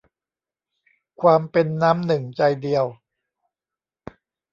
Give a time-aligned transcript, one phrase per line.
[1.21, 2.85] ความเป็นน้ำหนึ่งใจเดียว